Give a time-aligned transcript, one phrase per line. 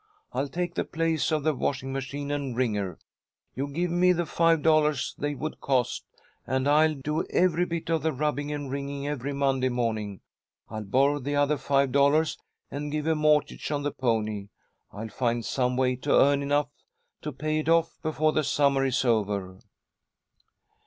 [0.33, 2.97] I'll take the place of the washing machine and wringer.
[3.53, 6.03] You give me the five dollars they would cost,
[6.47, 10.21] and I'll do every bit of the rubbing and wringing every Monday morning.
[10.71, 12.39] I'll borrow the other five dollars,
[12.71, 14.49] and give a mortgage on the pony.
[14.91, 16.69] I'll find some way to earn enough
[17.21, 19.59] to pay it off before the summer is over."